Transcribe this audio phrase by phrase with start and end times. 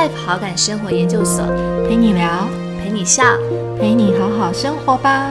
[0.00, 1.44] Life 好感生活研究所，
[1.86, 2.48] 陪你聊，
[2.82, 3.22] 陪你笑，
[3.78, 5.30] 陪你好好生活吧。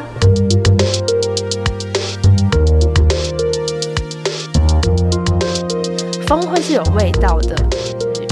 [6.28, 7.55] 风会是有味道的，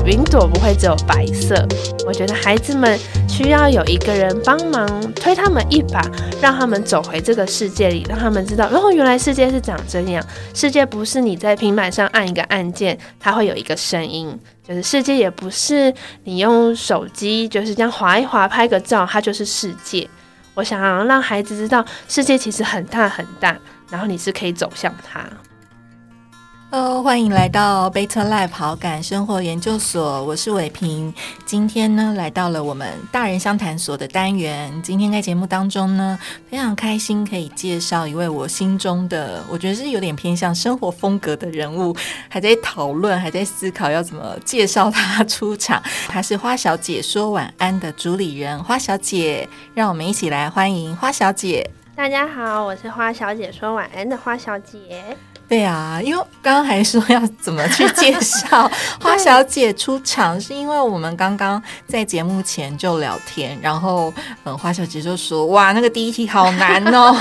[0.05, 1.55] 云朵不会只有白色。
[2.05, 5.99] 我觉得孩子们需要有一个人帮忙推他们一把，
[6.39, 10.23] 让他们走回这个世界里，让他们知道，哦原来世界是长这样。
[10.53, 14.39] 世界不是你在平板上按一个按键，它会有一个声音。
[14.67, 15.93] 就是世界也不是
[16.25, 20.07] 你用手机就是这样划一划拍个照，它就是世界。
[20.53, 23.57] 我想要让孩子知道，世界其实很大很大，
[23.89, 25.23] 然后你是可以走向它。
[26.69, 31.13] 呃，欢迎来到 Better Life 好感生活研究所，我是伟平。
[31.45, 34.81] 今天呢，来到了我们大人相谈所的单元。
[34.83, 41.95] 今天在节目当中呢，非常开心可以介绍一位我心中的，我觉得是有点偏向生活风格的人物，
[42.27, 45.81] 还在讨论，还在思考要怎么介绍他出场。
[46.09, 51.71] 他是花小姐说晚安的主理人，花小姐，让我们一起来欢迎花小姐。
[51.95, 55.15] 大家好，我是花小姐说晚安的花小姐。
[55.49, 67.15] 对啊，因为刚刚还说要怎么去介绍 花小姐出场，是因为我们刚刚在节目前就聊天，然后嗯，花小姐就说：“哇，那个第一题好难哦。”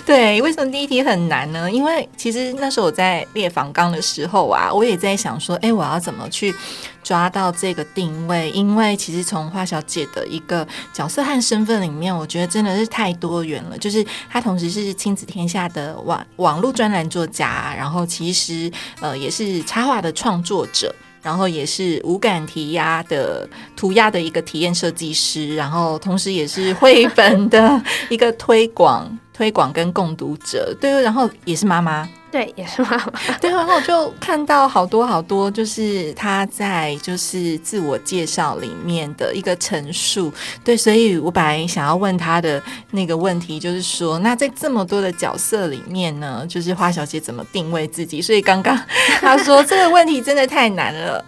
[0.06, 1.70] 对，为什么第一题很难呢？
[1.70, 6.54] 因为其实那时候我在列访纲的时候啊，我也在想说：“哎，我要怎么去？”
[7.02, 13.78] 抓到这个定位，因为其实从花小姐的一个角色和身份里面，我觉得真的是太多元了。
[13.78, 32.06] 就是她同时是亲子天下的网网络专栏作家，然后其实呃也是插画的创作者，然后也是无感题鸦的涂鸦的一个体验设计师，然后同时也是绘本的一个推广推广跟共读者，对，然后也是妈妈。
[32.30, 33.10] 对，也是妈妈。
[33.40, 40.30] 对，然后我就看到好多好多，就是他在就是自我介绍里面的一个陈述。
[40.62, 48.20] 对，所以我本来想要问他的那个问题，就是说，那在这么多的角色里面呢，就是花小姐怎么定位自己？
[48.20, 48.78] 所以刚刚
[49.22, 51.24] 他说 这个问题真的太难了。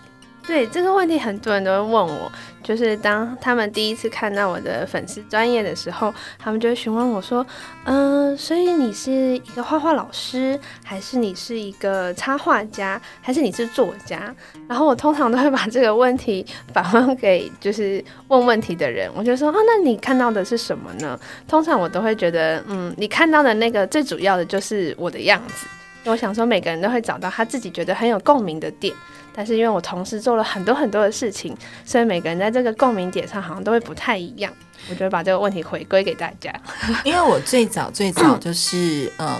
[0.47, 2.30] 对，这个问题很多人都会问我。
[2.62, 7.44] 就是当他们第一次看到我的粉丝专业的时候，他们就会询问我说
[7.86, 14.32] ：“嗯，所以你是一个画画老师，还是你是一个插画家，还是你是作家？”
[14.69, 25.66] 然后我通常都会把这个问题反问给就是问问题的人，我就说：“啊，那你看到的是什么呢？”通常我都会觉得，嗯，你看到的那个最主要的就是我的样子。
[26.04, 28.94] 我想说，每个人都会找到他自己觉得很有共鸣的点。
[29.34, 34.52] 但是因为我同时做了很多很多的事情，所以每个人在这个共鸣点上好像都会不太一样。
[34.90, 36.52] 我觉得把这个问题回归给大家，
[37.02, 39.38] 因为我最早最早就是呃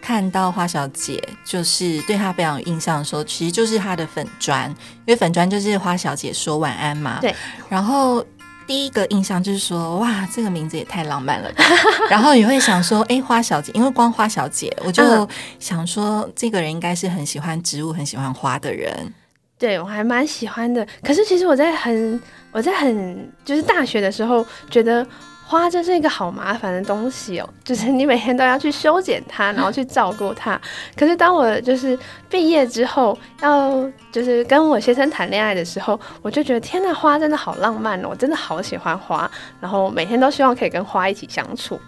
[0.00, 7.18] 看到花小姐，就是对她非常有印象的时候，其实就是她的粉砖，因为粉砖就是花小姐说晚安嘛。
[7.20, 7.34] 对。
[7.68, 8.24] 然后
[8.66, 11.50] 第一个印象就是说，哇，这个名字也太浪漫了。
[12.08, 15.28] 然后也会想说，哎，花小姐，因为光花小姐，我就
[15.58, 19.12] 想说，这个人应该是很喜欢植物、很喜欢花的人。
[19.58, 20.86] 对，我还蛮喜欢的。
[21.02, 25.06] 可是其实我在很我在很就是大学的时候，觉得
[25.52, 27.48] 花真是一个好麻烦的东西哦。
[27.62, 30.58] 就是你每天都要去修剪它，然后去照顾它。
[30.96, 31.98] 可是当我就是
[32.30, 38.08] 毕业之后，要就是跟我先生谈恋爱的时候，我就觉得天呐，花真的好浪漫哦！
[38.10, 39.30] 我真的好喜欢花，
[39.60, 41.78] 然后每天都希望可以跟花一起相处。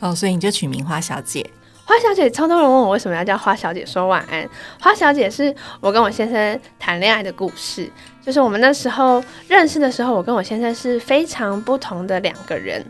[0.00, 1.48] 哦，所以你就取名花小姐。
[1.86, 4.48] 花小姐，超多人问我为什么要叫花小姐说晚安。
[4.80, 7.90] 花小姐是我跟我先生谈恋爱的故事，
[8.24, 12.84] 就是我们那时候认识的时候，我跟我先生是非常不同的两个人。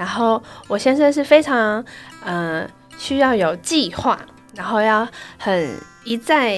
[0.00, 1.84] 然后我先生是非常
[2.24, 2.66] 嗯
[2.96, 4.18] 需要有计划，
[4.54, 5.06] 然后要
[5.38, 6.56] 很一再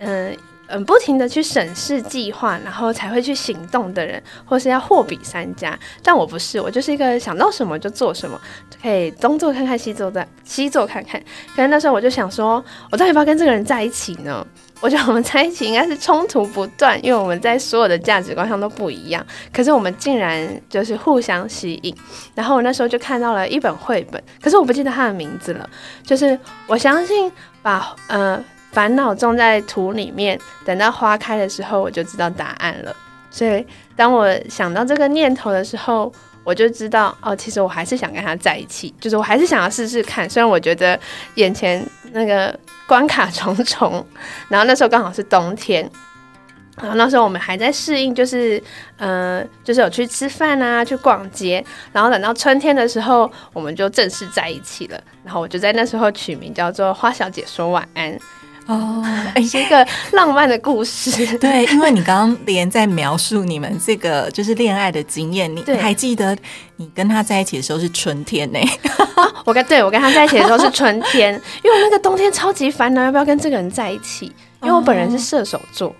[0.00, 0.36] 嗯。
[0.74, 5.78] 嗯，不停的去审视计划，然后才会去行动的人，或是要货比三家。
[6.02, 8.40] 但我不是，我就是一个想到什么就做什么，
[8.80, 11.22] 可以东做看看，西做在西做看看。
[11.54, 14.46] 可是那时候我就想说，我到底要不要跟这个人在一起呢？
[14.82, 19.24] 我觉得我们在一起应该是冲突不断，因为我们在所有的价值观上都不一样。
[19.50, 21.96] 可是我们竟然就是互相吸引。
[22.34, 25.70] 然后我那时候就看到了一本绘本，可是我不记得它的名字了。
[26.04, 27.32] 就是我相信
[27.62, 28.44] 把呃。
[28.72, 32.96] 烦恼种在土里面，等到花开的时候，我就知道答案了。
[33.30, 33.62] 所以，
[33.94, 36.10] 当我想到这个念头的时候，
[36.44, 40.28] 我就知道哦，其实我还是想跟他在一起，就是我还是想要试试看。
[40.28, 40.98] 虽然我觉得
[41.36, 44.04] 眼前那个关卡重重，
[44.48, 45.88] 然后那时候刚好是冬天，
[46.80, 48.62] 然后那时候我们还在适应，就是
[48.98, 55.00] 嗯，就是有去吃饭啊，去逛街，然后等到春天的时候，我们就正式在一起了。
[55.24, 58.18] 然后我就在那时候取名叫做“花小姐说晚安”。
[58.72, 59.04] 哦，
[59.34, 61.38] 哎，是一个浪漫的故事。
[61.38, 66.36] 对，因为你刚刚连在描述你们这个就是恋爱的经验，你还记得
[66.76, 68.58] 你跟他在一起的时候是春天呢？
[69.44, 71.32] 我跟对我跟他在一起的时候是春天，
[71.62, 74.32] 因为我那个冬天超级烦恼，要不要跟这个人在一起？
[74.62, 75.94] 因为我本人是射手座。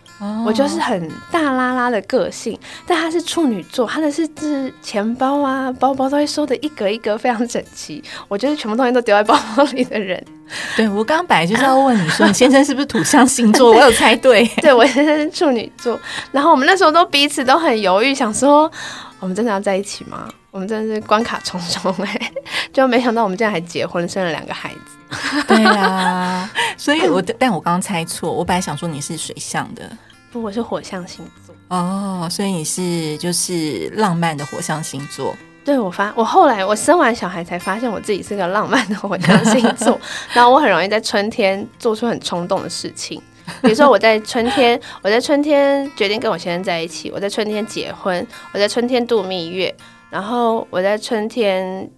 [0.47, 10.23] 我就是很大拉拉的个性，但他是处女座，他的是是钱包啊、包包都会收的一格一格非常整齐，我就是全部东西都丢在包包里的人。
[10.77, 13.73] 对我刚刚本来就是要问你说，你先生是不是土象星座？
[13.75, 15.99] 我有猜对， 对我先生是处女座。
[16.31, 18.71] 然后我们那时候都彼此都很犹豫，想说
[19.19, 20.29] 我们真的要在一起吗？
[20.51, 22.33] 我们真的是关卡重重哎，
[22.73, 25.43] 就没想到我们竟然还结婚，生了两个孩子。
[25.49, 29.91] 对啊，所以我但我刚刚猜错，我本来想说你是水象的。
[30.32, 35.37] 不，我是火象星座哦，所以你是就是浪漫的火象星座。
[35.64, 40.00] 对，我发我后来我生完小孩才发现我自己是个浪漫的火象星座，
[40.32, 43.20] 然后我很容易在春天做出很冲动的事情，
[43.61, 49.73] 比如说我在春天， 我在春天决定跟我先生在一起，我在春天结婚，我在春天度蜜月，
[50.11, 51.88] 然后我在春天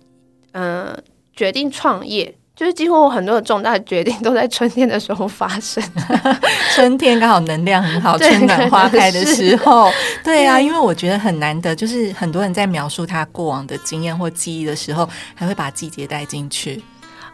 [0.53, 0.95] 嗯
[1.35, 2.35] 决定创业。
[2.57, 5.83] 就是几乎我很多的重大决定都在春天的时候发生，
[6.75, 9.91] 春天刚好能量很好，春暖花开的时候。
[10.23, 16.81] 对啊，因为我觉得很难得，就是很多人在描述他过往的经验或记忆的时候，还会把季节带进去。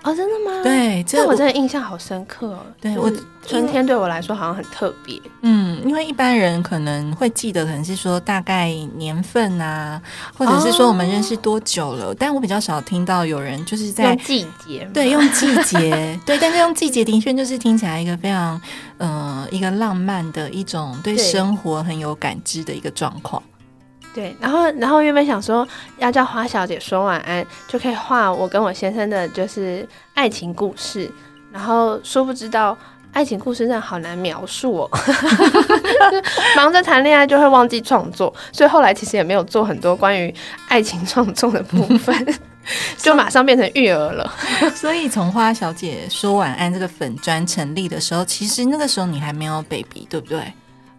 [0.02, 0.62] 哦，真的吗？
[0.62, 2.60] 对，这我真的印象好深刻哦。
[2.80, 3.12] 对我
[3.46, 5.20] 春天对我来说好像很特别。
[5.42, 10.00] 嗯，因为一般人可能会记得，可能是说大概年份啊，
[10.36, 12.14] 或者是说我们认识多久了。
[12.14, 18.60] 但我比较少听到有人就是在季节，对，用季节，对，但是用季节的确就是听起来一个非常
[18.98, 23.42] 呃一个浪漫的一种对生活很有感知的一个状况。
[24.12, 25.66] 对，然后，然后原本想说
[25.98, 31.10] 要叫花小姐说晚安，就可以画我跟我先生的就是爱情故事，
[31.52, 32.76] 然后殊不知道
[33.12, 34.90] 爱情故事真的好难描述哦，
[36.56, 40.34] 忙着谈恋爱就会忘记创作，所以后来其实也没有做很多关于
[40.68, 42.38] 爱情创作的部分，
[42.98, 44.32] 就马上变成育儿了。
[44.74, 50.52] 所以从花小姐说晚安这个粉砖成立的时候，其实那个时候你还没有 baby，对不对？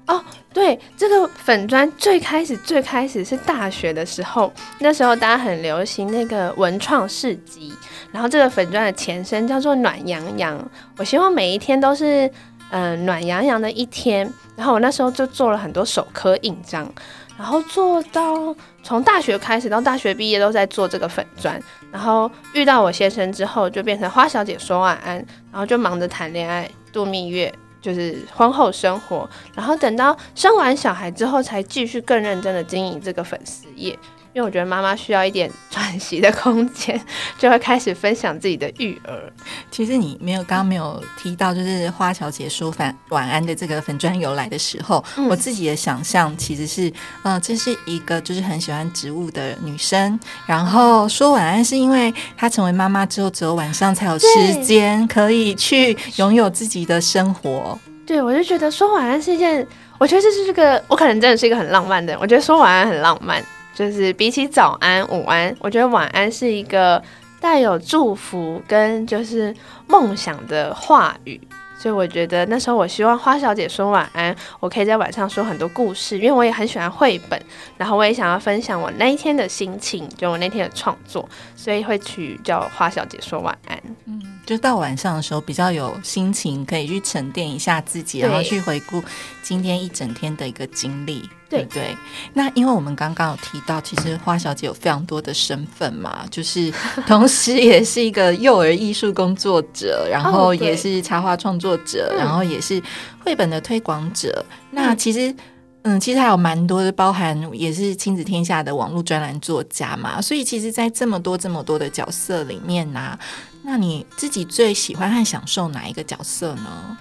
[0.07, 0.21] 哦，
[0.53, 7.71] 对，这个粉砖最开始最开始是大学的时候，那时候大家很流行那个文创市集，
[8.11, 10.69] 然后这个粉砖的前身叫做暖洋洋。
[10.97, 12.29] 我希望每一天都是
[12.71, 16.91] 嗯暖洋洋的一天，然后我那时候就做了很多手刻印章，
[17.37, 25.15] 然后做到从大学开始到大学毕业都在做这个粉砖，然后遇到我先生之后就变成花小姐说晚安，
[25.51, 27.53] 然后就忙着谈恋爱度蜜月。
[27.81, 33.97] 就是婚后生活，然后等到生完小孩之后，才继续更认真的经营这个粉丝业。
[34.33, 36.99] 因为我觉得妈妈需要一点喘息的空间，
[37.37, 39.31] 就会开始分享自己的育儿。
[39.69, 46.91] 其实你没有刚刚没有提到，就是花小姐说反晚安的这个粉砖由来的时候，我自己的想象其实是，
[47.23, 57.77] 嗯，这是一个就是很喜欢植物的女生，然后说晚安是因为她成为妈妈之后，只有晚上才有时间可以去拥有自己的生活。
[58.05, 59.65] 对，我就觉得说晚安是一件，
[59.97, 63.43] 我觉得这是这个，我可能真的是一个很浪漫的人，我觉得说晚安很浪漫。
[63.81, 67.01] 就是比起早安、午安，我觉得晚安是一个
[67.39, 69.51] 带有祝福跟就是
[69.87, 71.41] 梦想的话语，
[71.79, 77.41] 所以我觉得那时候我希望花小姐说晚安，我可以在晚上说很多故事，因为我也很喜欢绘本，
[77.75, 83.81] 然后我也想要分享我那一天的心情，就我那天的创作，所以会取叫花小姐说晚安。
[84.05, 84.21] 嗯。
[84.45, 89.01] 就到晚上的时候比较有心情，可以去沉淀一下自己，然后去回顾
[89.41, 91.95] 今天一整天的一个经历，对不对？
[92.33, 96.73] 那因为我们刚刚有提到，其实花小姐有非常多的身份嘛，就是
[97.05, 102.81] 同时也是一个幼儿艺术工作者，然后也是插画创作者，然后也是
[103.19, 104.43] 绘本的推广者。
[104.71, 105.35] 那其实，
[105.83, 110.21] 嗯，其实还有蛮多的，包含也是亲子天下的网络专栏作家嘛。
[110.21, 113.19] 所以，其实，在这么多这么多的角色里面呢。
[113.63, 116.97] 那你自己最喜欢和享受哪一个角色呢？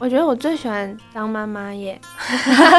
[0.00, 2.00] 我觉得我最喜欢当妈妈耶，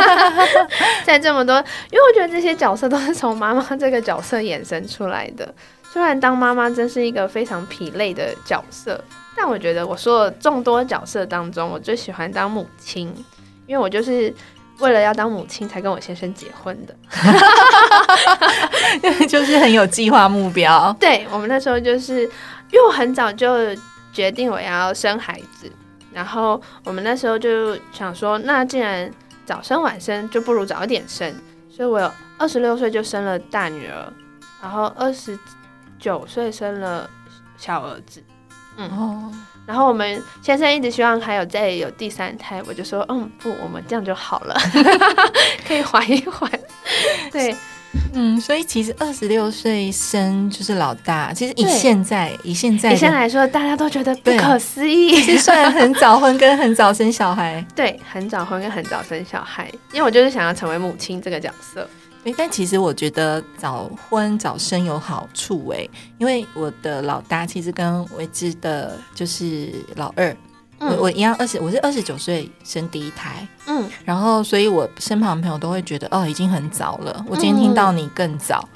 [1.06, 1.56] 在这么多，
[1.92, 5.54] 因为我觉得这些角色都是从妈妈这个角色衍生出来的。
[5.84, 9.00] 虽然当妈妈真是一个非常疲累的角色，
[9.38, 13.14] 但我觉得我说的众多角色当中，我最喜欢当母亲，
[13.68, 14.34] 因为我就是
[14.80, 16.96] 为了要当母亲才跟我先生结婚的。
[19.30, 20.92] 就是很有计划目标。
[21.00, 22.28] 对我们那时候就是。
[22.72, 23.54] 因为我很早就
[24.14, 25.70] 决定我要生孩子，
[26.14, 29.12] 然后我们那时候就想说，那既然
[29.46, 31.34] 早生晚生，就不如早一点生。
[31.70, 34.14] 所以我有二十六岁就生了大女儿，
[34.62, 35.38] 然后二十
[35.98, 37.10] 九岁生了
[37.58, 38.22] 小儿子。
[38.78, 39.32] 哦，
[39.66, 44.56] 然后我们先生一直希望还有再有第三胎，我就说，嗯，不，我们这样就好了，
[45.68, 46.50] 可以缓一缓。
[47.32, 47.56] 对，
[48.14, 55.22] 嗯，所以其实二十六岁生就是老大，其实以现在以现在以现在来说，大家都觉得不可思议。
[55.22, 61.88] 是算很早婚跟很早生小孩， 对，很早婚跟很早生小孩，因为我就是想要成为母亲这个角色。
[62.24, 70.51] 对，但其实我觉得早婚早生有好处诶，因为我的老大其实跟维之的就是老二，我
[70.82, 78.68] 嗯我一样二十，我是二十九岁生第一胎，嗯，然后所以我身旁的朋友都会觉得哦已经很早了，我今天听到你更早，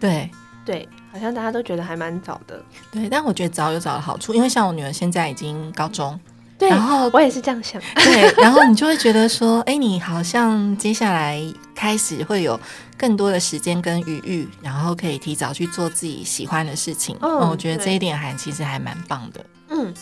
[0.00, 0.28] 对
[0.64, 2.60] 对，好像大家都觉得还蛮早的。
[2.90, 6.18] 对，但我觉得早有早的好处，因为像我女儿现在已经高中，
[6.58, 7.80] 对，然后我也是这样想。
[7.94, 11.40] 对，然后你就会觉得说，哎，你好像接下来
[11.74, 12.58] 开始会有
[12.98, 17.16] 更多的时间跟余裕，然后可以提早去做自己喜欢的事情。
[17.20, 19.44] 嗯嗯，我觉得这一点还其实还蛮棒的。
[19.74, 19.92] 嗯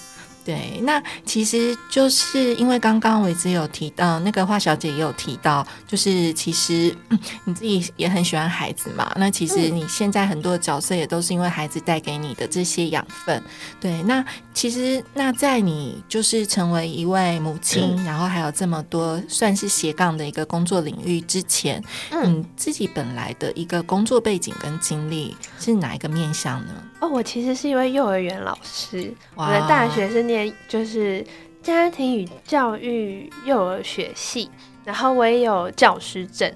[0.44, 9.12] 对，那其实就是因为刚刚伟之有提到，那个华小姐也有提到，就是其实、嗯你自己也很喜欢孩子嘛。
[9.16, 13.42] 那其实嗯你现在很多角色也都是因为孩子带给你的这些养分。
[13.78, 26.73] 对，那其实那在你就是成为一位母亲，然后还有这么多算是斜杠的一个工作领域之前，嗯，你自己本来的一个工作背景跟经历是哪一个面向呢？
[27.00, 31.25] 哦，我其实是一位幼儿园老师，我的大学是念就是
[31.62, 34.50] 家庭与教育幼儿学系，
[34.85, 36.52] 然后我也有教师证，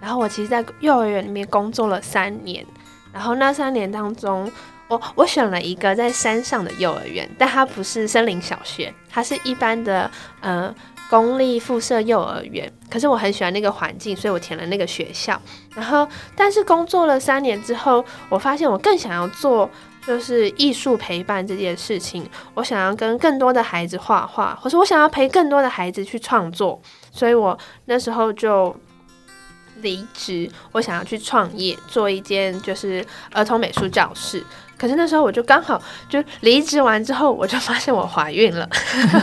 [0.00, 2.64] 然后我其实，在幼儿园里面工作了三年，
[3.12, 4.50] 然后那三年当中。
[4.90, 10.74] 我我选了一个在山上的幼儿园，但它不是森林小学，它是一般的呃
[11.10, 12.72] 公立附设幼儿园。
[12.88, 15.38] 可是我很喜欢那个环境，所以我填了那个学校。
[15.74, 19.70] 然后，但是工作了三年之后，我发现我更想要做
[20.06, 22.28] 就是艺术陪伴这件事情。
[22.54, 28.74] 我想要跟更多的孩子画画，或是我想要陪更多的孩子去创作，所以我那时候就
[29.80, 34.44] 离职，我想要去创业，做一间就是儿童美术教室。
[34.76, 38.68] 可是那时候我就刚好就离职完之后，我就发现我怀孕了。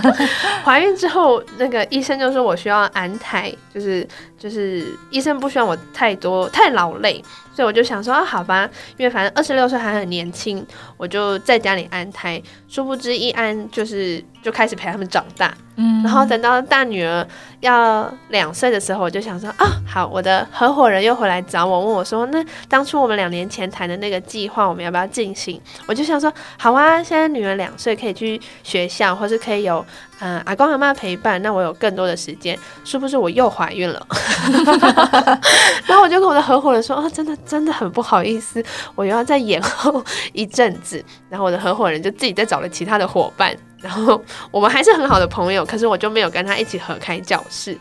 [0.66, 4.06] 怀孕之后，那个医生就说我需要安胎，就是
[4.46, 7.20] 就是医生不希望我太多太劳累，
[7.52, 10.64] 所以我就想说啊，好吧，因为反正二十六岁还很年轻，
[10.98, 12.40] 我就在家里安胎。
[12.68, 17.28] 殊不知一安就是就开始陪他们长大，嗯然后等到大女儿
[17.62, 25.60] 要两岁的时候，我就想说啊，好，我的合伙人又回来找我，问我说，那当初我们两年前谈的那个计划，我们要不要进行？
[25.88, 29.84] 我就想说，好啊，现在女儿两岁，可以去学校，或是可以有
[30.20, 32.60] 嗯、呃阿公阿妈陪伴，那我有更多的时间。
[32.84, 34.06] 殊不知我又怀孕了，
[35.86, 38.64] 然后我就跟我的合伙人说，啊，真的真的很不好意思，
[38.96, 41.04] 我又要再延后一阵子。
[41.30, 47.78] 然后我的合伙人就自己再找了其他的伙伴，然后我们还是很好的朋友，可是我就没有跟他一起合开教室。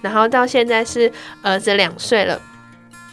[0.00, 1.10] 然后到现在是
[1.42, 2.40] 儿子两岁了，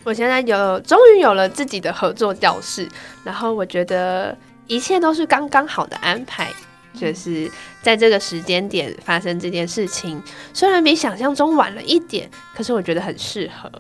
[0.04, 2.88] 我现在有终于有了自己的合作教室，
[3.24, 6.52] 然后我觉得一切都是刚刚好的安排。
[6.94, 7.50] 就是
[7.82, 10.22] 在这个时间点发生这件事情，
[10.54, 13.72] 虽然比想象中晚了一点，可是我觉得很适合。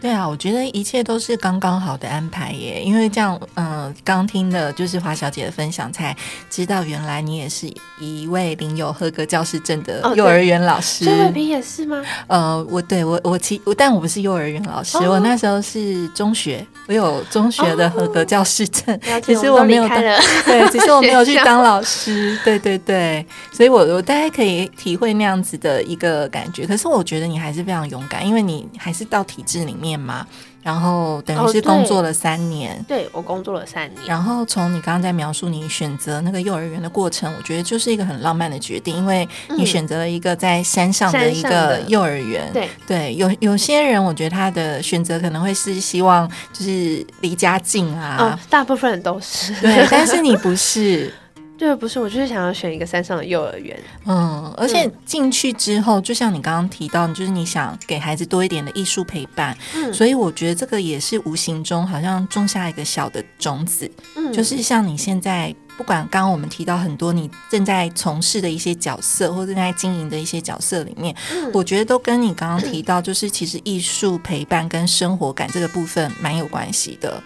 [0.00, 2.82] 对啊，我觉得一切都是刚刚好的安排耶。
[2.82, 6.14] 因为这样，嗯、刚听的就是华小姐的分享，才
[6.50, 11.04] 知道原来你也是一位领有合格教师证的幼儿园老师。
[11.04, 12.02] 所以伟平也是吗？
[12.26, 19.00] 呃，我对我我其但我不是幼儿园老师，哦我那时候是中学，我有中学的合格教师证。
[19.24, 19.98] 其实我没有当。
[19.98, 26.66] 对， 其实我没有去当老师，对对对，所以我我大概可以体会那样子的一个感觉。
[26.66, 30.26] 可是我觉得你还是非常勇敢，因为你还是到体制里面嘛，
[30.62, 32.82] 然后等于哦是工作了三年。
[32.88, 42.50] 对我工作了三年，然后从你刚刚在描述你选择那个幼儿园的过程，我觉得就是一个很浪漫的决定，因为你嗯选择了一个在山上的一个幼儿园。
[42.52, 49.54] 对对，有有些人我觉得他的选择可能会是希望就是离家近啊，嗯，大部分人都是。
[49.60, 51.12] 对，但是你不是。
[51.58, 53.78] 对，不是，我就是想要选一个山上的幼儿园。
[54.04, 65.54] 嗯，而且进去之后，就像你刚刚提到，就是你想给孩子多一点的艺术陪伴，嗯所以我觉得这个也是无形中好像种下一个小的种子，嗯，就是像你现在。
[65.76, 77.22] 不管刚刚我们提到很多你正在从事的一些角色，或正在经营的一些角色里面，嗯我觉得都跟你刚刚提到，就是其实艺术陪伴跟生活感这个部分蛮有关系的。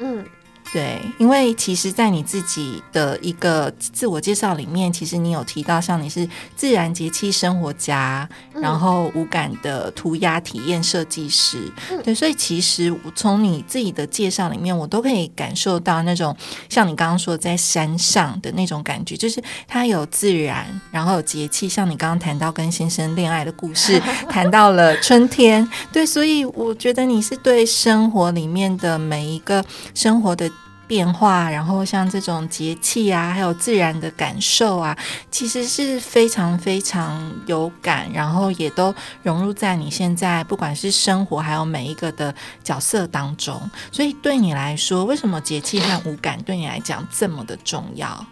[0.00, 0.22] 嗯，
[0.72, 6.26] 对，因为其实，在你自己的一个自我介绍里面，其实你有提到，像你是
[6.56, 11.70] 自然节气生活家，然后无感的涂鸦体验设计师。
[12.02, 16.34] 对，所以其实我从你自己的介绍里面，我都可以感受到那种
[16.70, 21.68] 像你刚刚说在山上的那种感觉，就是它有自然，然后有节气。
[21.68, 24.00] 像你刚刚谈到跟先生恋爱的故事，
[24.30, 25.68] 谈到了春天。
[25.92, 29.62] 对，所以我觉得你是对生活里面的每一个
[29.94, 30.50] 生活的。
[30.92, 34.94] 变化，然后像这种节气啊，还有自然的感受啊，
[35.30, 43.58] 其实是非常非常有感，然后也都融入在你现在不管是生活还有每一个的角色当中。
[43.90, 48.26] 所以对你来说，为什么节气和无感对你来讲这么的重要？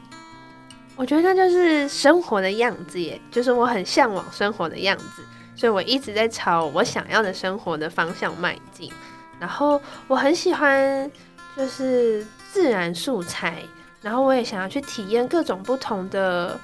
[0.96, 5.24] 我觉得那就是生活的样子，耶，就是我很向往生活的样子，
[5.56, 8.92] 所以我一直在朝我想要的生活的方向迈进。
[9.38, 11.10] 然后我很喜欢，
[11.56, 12.22] 就是。
[12.52, 13.62] 自然素材，
[14.02, 16.58] 然后我也想要去体验各种不同的，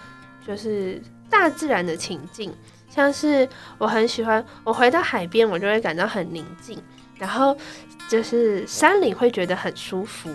[0.46, 1.00] 就是
[1.30, 2.52] 大自然的情境，
[2.88, 6.82] 像是我很喜欢，我回到海边，我就会感到很宁静，
[7.16, 7.56] 然后
[8.08, 10.30] 就是山里会觉得很舒服。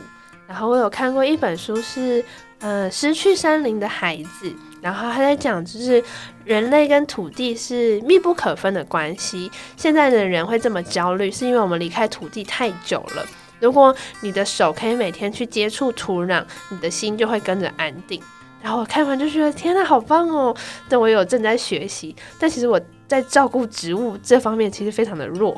[0.48, 2.24] 然后我有看过一本书，是
[2.60, 6.03] 呃失去山林的孩子，然后他在讲就是
[6.43, 9.50] 人类跟土地是密不可分的关系。
[9.77, 13.25] 现在的人会这么焦虑，是因为我们离开土地太久了。
[13.62, 18.22] 如果你的手可以每天去接触土壤，你的心就会跟着安定。
[18.62, 20.56] 然后我看完就觉得天呐，好棒哦！
[20.89, 25.56] 但我有正在学习，但其实我在照顾植物这方面其实非常的弱。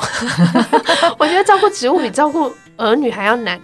[1.19, 3.59] 我觉得照顾植物比照顾儿女还要难。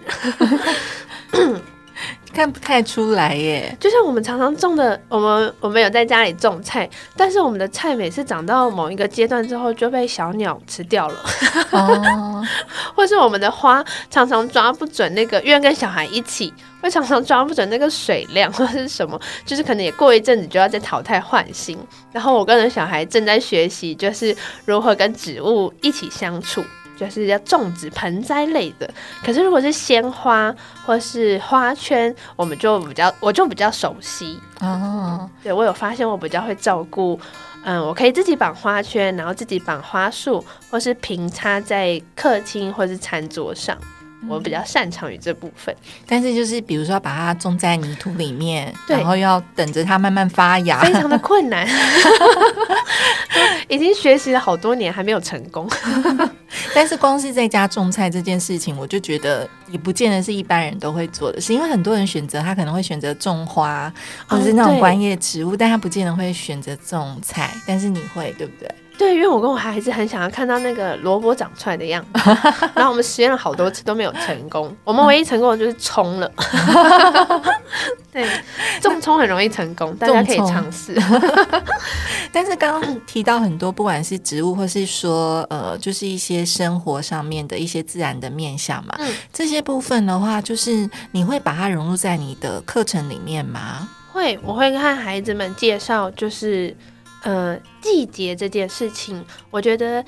[2.32, 11.24] 看不太出来耶，就像我们常常种的，我们我们有在家里种菜，但是我们的菜每次长到某一个阶段之后就被小鸟吃掉了，
[11.72, 12.46] 哦，
[13.00, 16.52] 或是我们的花常常抓不准那个，因为跟小孩一起，
[16.82, 21.78] 会常常抓不准那个水量或者是什么，就是可能也过一阵子就要再淘汰换新。
[22.12, 26.62] 然后我跟小孩正在学习，就是如何跟植物一起相处。
[26.98, 28.86] 就是要种植盆栽类的，
[29.24, 30.54] 可是如果是鲜花
[30.84, 35.26] 或是花圈，我们就比较，我就比较熟悉哦。
[35.42, 37.18] 对我有发现，我比较会照顾，
[37.62, 43.76] 嗯，我可以自己绑花圈，然后自己绑花束，或是平插在客厅或是餐桌上。
[44.28, 45.74] 我比较擅长于这部分，
[46.06, 51.66] 但是就是比如说把它种在泥土里面，然后要等着它慢慢发芽，非常的困难。
[53.68, 55.68] 已经学习了好多年，还没有成功。
[56.74, 63.92] 但是光是在家种菜这件事情，我就觉得也不见得是一般人都会做的事，因为很多人选择他可能会选择种花
[64.26, 67.50] 或者是那种观叶植物，但他不见得会选择种菜。
[67.66, 68.68] 但是你会，对不对？
[69.00, 72.30] 对，因为我跟我孩子很想要看到那个萝卜长出来的样子，
[72.74, 74.76] 然后我们实验了好多次都没有成功。
[74.84, 76.30] 我们唯一成功的就是冲了。
[78.12, 78.28] 对，
[78.82, 80.94] 种葱很容易成功，大家可以尝试。
[82.30, 88.94] 但是刚刚提到很多，不管是植物，或是说呃，就是一些生活上面的一些自然的面相嘛，
[89.32, 93.88] 这些部分的话，就是你会把它融入在你的课程里面吗？
[94.12, 96.76] 会，我会跟孩子们介绍，就是。
[97.22, 100.04] 呃，季节这件事情，我觉得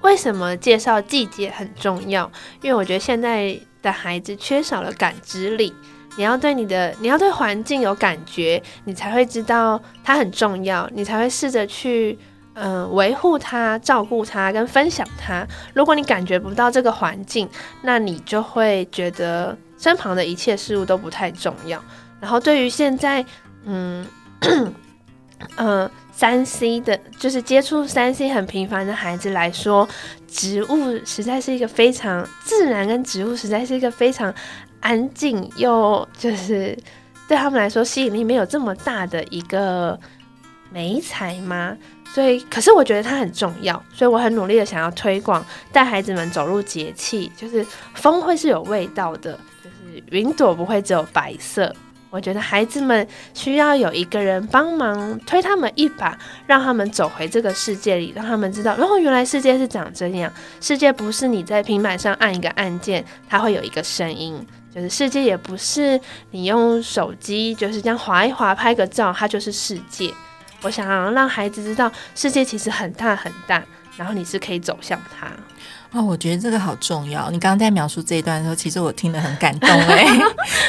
[0.00, 2.30] 为什么介绍季节很重要？
[2.62, 5.74] 因为我觉得现在的孩子缺少了感知力。
[6.16, 12.18] 你要对你的，你要对环境有感觉，你才会知道它很重要，你才会试着去
[12.54, 15.46] 嗯维护它、照顾它跟分享它。
[15.72, 17.48] 如果你感觉不到这个环境，
[17.82, 21.82] 那你就会觉得身旁的一切事物都不太重要。
[22.20, 23.24] 然后对于现在，
[23.64, 24.04] 嗯
[25.56, 25.90] 嗯。
[26.12, 29.88] 三 C 的，就是接触三 C 很频繁的孩子来说，
[30.28, 34.34] 植物实在是一个非常自然，跟植物实在是一个非常
[34.80, 36.76] 安静又就是
[37.26, 39.98] 对他们来说吸引力没有这么大的一个
[40.70, 41.74] 美彩吗？
[42.12, 49.32] 所以，可是我觉得它很重要，所以我很努力的想要推广，带孩子们走入节气，就是风会是有味道的，
[49.64, 51.74] 就是云朵不会只有白色。
[52.10, 60.32] 我觉得孩子们需要有一个人帮忙推他们一把，让他们走回这个世界里，让他们知道，然后原来世界是长这样。
[60.60, 64.44] 世界不是你在平板上按一个按键，它会有一个声音。
[64.72, 70.12] 就是世界也不是你用手机就是这样划一划拍个照，它就是世界。
[70.62, 73.62] 我想要让孩子知道，世界其实很大很大，
[73.96, 75.26] 然后你是可以走向它。
[75.92, 77.30] 啊，我觉得这个好重要。
[77.30, 80.06] 你刚刚在描述这一段的时候，其实我听得很感动哎，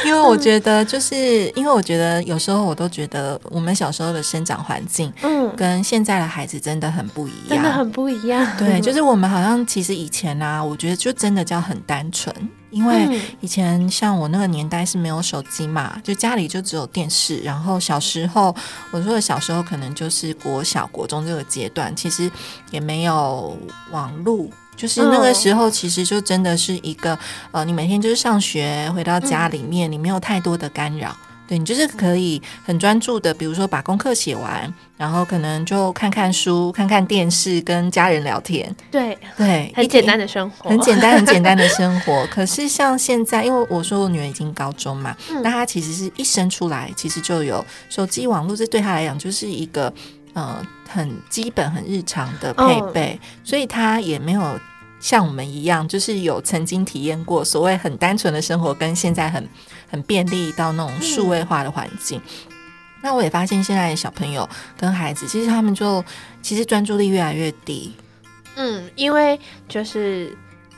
[0.06, 8.48] 因为我觉得就是因为我觉得有时候我都觉得我们小时候的生长环境，嗯，跟现在的孩子真的很不一样，真的很不一样。
[8.58, 12.36] 对， 就是我们好像其实以前啊，我觉得就真的叫很单纯。
[12.72, 17.38] 因为嗯以前像我那个年代是没有手机嘛，就家里就只有电视。
[17.40, 18.56] 然后小时候，
[18.92, 22.32] 我说的小时候可能就是国小、国中这个阶段，其实
[22.72, 23.58] 也没有
[23.92, 24.48] 网络。
[24.82, 27.16] 就是那个时候，其实就真的是一个、
[27.52, 31.16] 呃，你每天就是上学，回到家里面，你没有太多的干扰，
[31.48, 42.26] 对你就是可以很专注的，比如说把功课写完，然后可能就看看书、看看电视，跟家人聊天，对，对，很简单的生活，很简单、很简单的 生活。
[42.32, 49.94] 可是像现在，因为我说我女儿已经高中嘛，嗯那她其实是一生出来，其实就有手机网络，这对她来讲就是一个
[50.34, 54.60] 呃很基本、很日常的配备，所以她也没有。
[55.02, 59.50] 像我们一样，就是有曾经体验过所谓很单纯的生活，跟现在很
[59.90, 62.22] 很便利到那种数位化的环境。
[63.04, 66.06] 那我也发现，现在的小朋友跟孩子，其实他们就
[66.42, 67.96] 其实专注力越来越低。
[68.56, 70.38] 嗯，因为就是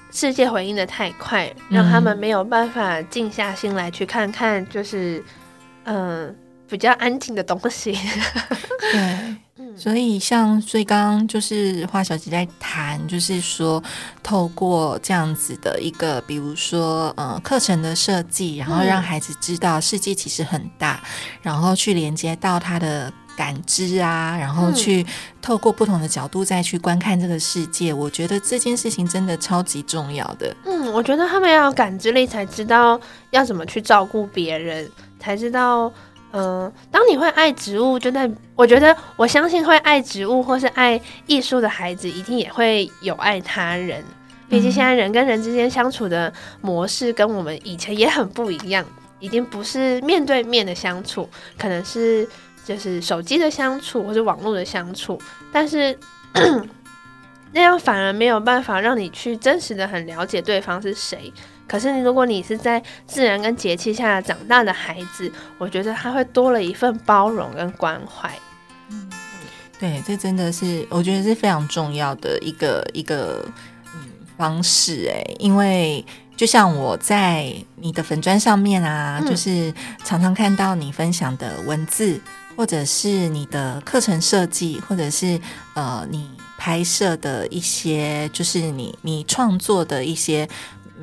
[0.10, 5.22] 世界回应的太快，让他们没有办法静下心来去看看，就是
[5.84, 6.34] 嗯、
[6.70, 7.92] 比较安静的东西。
[8.94, 9.36] 对，
[9.74, 13.84] 嗯所以像所以刚刚就是花小姐在谈，就是说
[14.22, 21.02] 透过这样子的一个，比如说呃课程的设计，然后让孩子知道世界其实很大，
[21.42, 23.12] 然后去连接到他的。
[23.36, 25.04] 感知啊，然后去
[25.42, 30.56] 透过不同的角度再去观看这个世界，我觉得这件事情真的超级重要的。
[30.66, 34.88] 嗯，我觉得他们要有感知力，才知道要怎么去照顾别人，
[35.20, 35.92] 才知道，
[36.34, 44.04] 嗯、当你会爱植物，就在我觉得我相信会爱植物或是爱艺术的孩子，一定也会有爱他人。
[44.50, 48.84] 毕竟现在人跟人之间相处的模式跟我们以前也很不一样，
[49.20, 52.28] 已经不是面对面的相处，可能是
[52.66, 55.20] 就是手机的相处或者网络的相处，
[55.52, 55.98] 但是
[57.54, 61.32] 那样反而没有办法让你去真实的很了解对方是谁。
[61.68, 68.32] 可是如果你是在自然跟节气下长大的孩子，我觉得他会多了一份包容跟关怀。
[69.80, 73.46] 对，这真的是我觉得是非常重要的一个一个
[73.96, 76.06] 嗯方式哎，因为
[76.38, 79.74] 就像我在你的粉砖上面啊，嗯就是
[80.04, 82.20] 常常看到你分享的文字，
[82.56, 85.40] 或者是你的课程设计，或者是
[85.74, 90.48] 呃你拍摄的一些，就是你你创作的一些。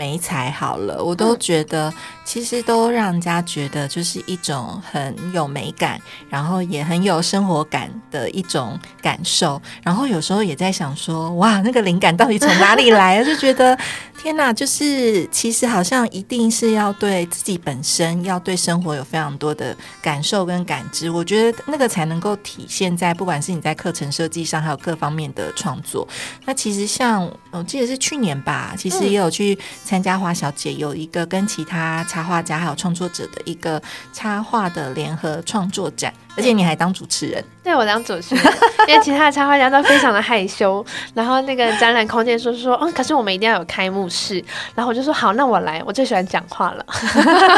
[0.00, 1.38] 美彩好了，我都嗯。
[1.38, 1.92] 觉得
[2.30, 9.60] 其实都让人家觉得就是一种很有美感，然后也很有生活感的一种感受。
[9.82, 13.24] 然后有时候也在想说，哇，那个灵感到底从哪里来？
[13.24, 13.76] 就觉得
[14.16, 21.10] 天哪，就是其实好像一定是要对自己本身，要对生活有非常多的感受跟感知。
[21.10, 26.06] 我觉得那个才能够体现在不管是你在课程设计上，还有各方面的创作。
[26.44, 33.80] 那其实像我记得是去年吧，其实也有去参加花小姐有一个跟其他插画家还有创作者的一个
[34.12, 37.42] 插画的联合创作展，而且你还当主持人。
[37.62, 38.44] 对我当主持人，
[38.86, 46.84] 因为其他的插画家都非常的害羞，然后那个展览空间说说，嗯，可是我们一定要有开幕式，然后我就说好，那我来，我最喜欢讲话了。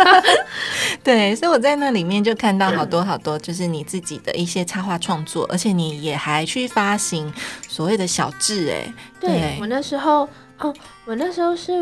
[1.03, 7.33] 对，所以我在那里面就看到好多好多，就是你自己的一些插画创作，而且你也还去发行
[7.69, 10.73] 所谓的小志，哎，对我那时候，哦，
[11.05, 11.73] 我那时候是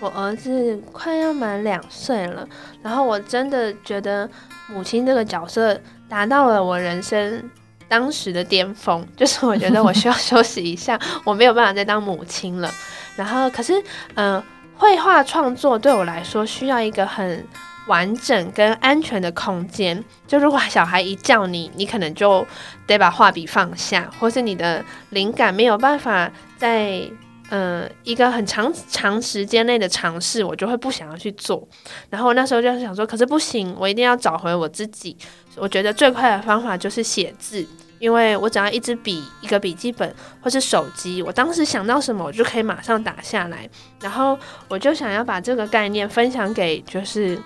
[0.00, 2.48] 我儿子快要满两岁了，
[2.82, 4.28] 然后我真的觉得
[4.68, 7.50] 母亲这个角色达到了我人生
[7.88, 12.70] 当时的巅峰， 就是我觉得我需要休息一下，我没有办法再当母亲了。
[13.16, 13.82] 然后，可是，
[14.14, 14.40] 嗯、
[14.76, 17.44] 绘画创作对我来说需要一个很
[17.88, 20.04] 完整跟安全的空间。
[20.26, 22.46] 就如果小孩一叫你，你可能就
[22.86, 27.02] 得把画笔放下，或是你的灵感没有办法在
[27.50, 31.66] 呃一个很长长时间内的尝试，我就会不想要去做。
[32.10, 35.16] 然后我那时候就想说，可是不行，我一定要找回我自己。
[35.56, 37.66] 我觉得最快的方法就是写字。
[38.00, 43.68] 因为我只要一支笔、一个笔记本或是手机，我当时想到什么，我就可以马上打下来。
[44.00, 47.36] 然后我就想要把这个概念分享给就是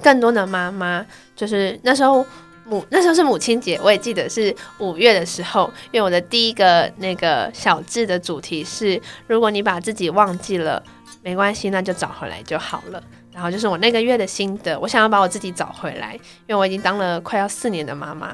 [0.00, 1.04] 更多的妈妈。
[1.34, 2.24] 就是那时候
[2.70, 10.80] 母那时候是母亲节，我也记得是五月的时候，因为我的第一个那个小志的主题是：如果你把自己忘记了，
[11.22, 13.02] 没关系，那就找回来就好了。
[13.32, 16.14] 然后就是我那个月的心得，我想要把我自己找回来，
[16.46, 18.28] 因为我已经当了快要四年的妈妈。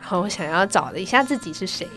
[0.00, 1.88] 然后我想要找了一下自己是谁。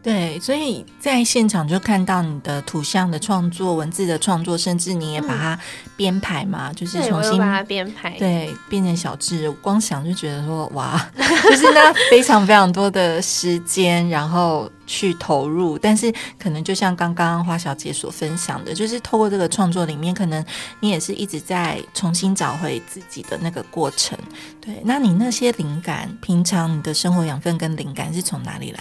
[0.00, 5.58] 对，所以在现场就看到你的图像的创作、文字的创作，甚至你也把它
[5.96, 8.10] 编排嘛，就是，重新把它编排。
[8.18, 9.50] 对变成小志。
[9.60, 15.76] 光想就觉得说哇， 就是那非常非常多的时间，然后去投入。
[15.76, 20.42] 但是可能就像刚刚花小姐所分享的，就是透过这个创作里面，可能
[20.80, 24.16] 你也是一直在重新找回自己的那个过程。
[24.60, 28.80] 对，那你那些灵感，平常你的生活养分跟灵感是从哪里来？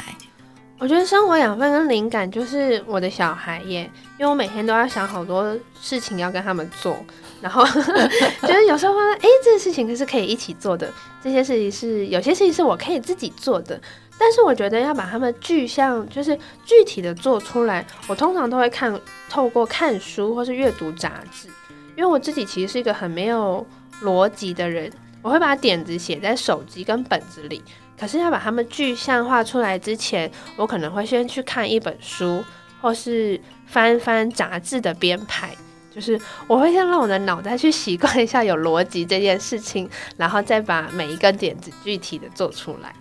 [0.80, 6.96] 我觉得生活养分跟灵感就是我的小孩耶，因为我每天都要想好多事情要跟他们做，
[7.42, 7.66] 然后
[8.46, 13.82] 就是有时候发现，哎，这个事情是可以一起做的，这些事情是有些事情是我可以自己做的，
[14.20, 21.48] 但是我觉得要把它们具象，就是具体的做出来，我通常都会看透过看书或是阅读杂志，
[21.96, 23.66] 因为我自己其实是一个很没有
[24.04, 24.92] 逻辑的人，
[25.24, 27.64] 我会把点子写在手机跟本子里。
[28.00, 32.44] 可是要把它们具象化出来之前，我可能会先去看一本书，
[32.80, 35.56] 或是翻翻杂志的编排。
[35.90, 42.94] 就是我会先让我的脑袋去习惯一下有逻辑这件事情，然后再把每一个点子具体的做出来。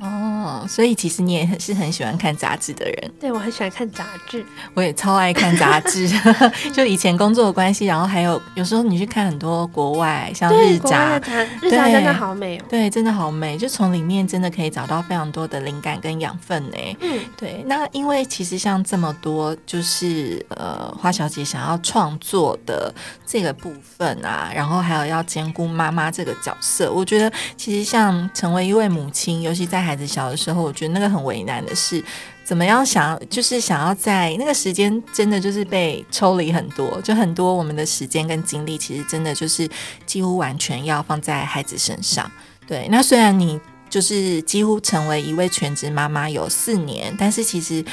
[0.00, 3.12] 哦，所以其实你也是很喜欢看杂志的人。
[3.18, 6.08] 对我很喜欢看杂志， 我也超爱看杂志，
[6.74, 11.18] 就以前工作的关系，然后还有有时候你去看很多国外，像日杂
[11.62, 12.64] 日杂真的好美哦。
[12.68, 16.76] 对，真的好美，就从里面真的可以找到非常多的灵感跟养分呢。
[17.00, 22.92] 嗯，对，那因为其实像这么多，就是呃，花小姐想要创作的
[23.26, 32.02] 这个部分啊，然后还有要兼顾妈妈这个角色，我觉得其实像成为一位母亲，尤其在孩子小的时候，我觉得那个很为难的是，
[32.44, 39.68] 怎么样想要，就是想要在那个时间，真的就是被抽离很多，就很多我们的时间跟精力，其实真的就是
[40.04, 42.30] 几乎完全要放在孩子身上。
[42.66, 47.84] 对，那虽然你就是几乎成为一位全职妈妈有四年，但是其实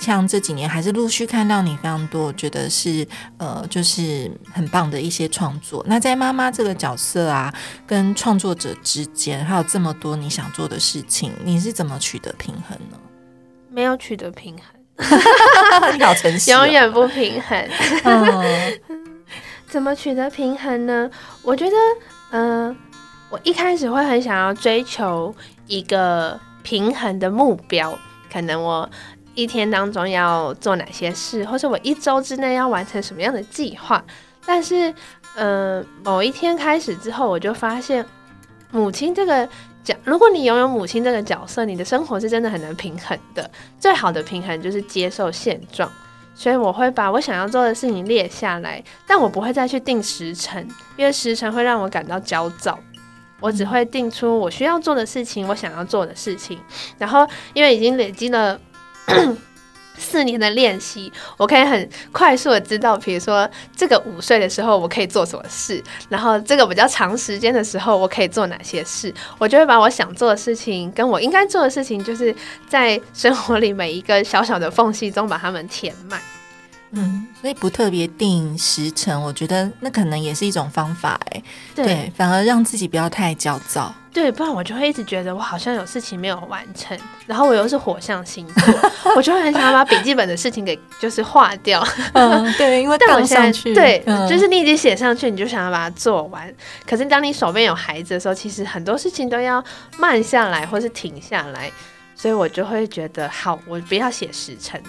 [0.00, 3.06] 像这几年还是陆续看到你非常多，我觉得是
[3.36, 5.84] 呃，就是很棒的一些创作。
[5.88, 7.52] 那在妈妈这个角色啊，
[7.86, 12.98] 跟创作者之间，还有这么多你想做的事情，你是怎么取得平衡呢？
[13.70, 15.18] 没有取得平衡，
[15.96, 17.68] 你好诚实、哦，永远不平衡。
[18.04, 18.80] 嗯
[19.68, 21.10] 怎么取得平衡呢？
[21.42, 21.76] 我觉得，
[22.30, 22.74] 嗯、
[23.28, 25.34] 我一开始会很想要追求
[25.66, 27.96] 一个平衡的目标，
[28.32, 28.88] 可能我
[29.38, 34.04] 一天当中要做哪些事，或者我一周之内要完成什么样的计划。
[34.44, 34.92] 但是，
[35.36, 38.04] 嗯、某一天开始之后，我就发现，
[38.72, 39.48] 母亲这个
[39.84, 43.48] 角，如果你拥有母亲这个角色，你的生活是真的很难平衡的。
[43.78, 45.88] 最好的平衡就是接受现状。
[46.34, 50.60] 所以我会把我想要做的事情列下来，但我不会再去定时程，
[50.96, 52.76] 因为时程会让我感到焦躁。
[53.40, 56.58] 我只会定出我需要做的事情，我想要做的事情。
[56.98, 57.24] 然后，
[57.54, 58.60] 因为已经累积了
[59.98, 69.12] 四年的练习，我可以很快速的知道，比如说这个五岁的时候我可以做什么事，然后这个比较长时间的时候我可以做哪些事。
[69.38, 72.32] 我就会把我想做的事情跟我应该做的事情，就是
[72.68, 76.20] 在生活里每一个小小的缝隙中把它们填满。
[76.90, 81.42] 嗯，所以不特别定时辰，我觉得那可能也是一种方法哎。
[81.74, 83.94] 对反而让自己不要太焦躁。
[84.10, 88.74] 对，不然我就会一直觉得我好像有事情没有完成，然后我又是火象星座，
[89.14, 91.86] 我就会很想要把笔记本的事情给就是划掉。
[92.14, 96.52] 嗯，对，因为 但我现在杠上去，对，嗯就是你已经写上去，你就想要把它做完。
[96.84, 99.62] 可是当你手边有孩子的时候，其实很多事情都要
[99.98, 101.70] 慢下来或是停下来，
[102.16, 104.82] 所以我就会觉得，好，我不要写时辰，